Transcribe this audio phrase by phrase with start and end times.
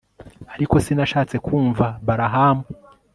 [0.55, 2.65] ariko sinashatse kumva balahamu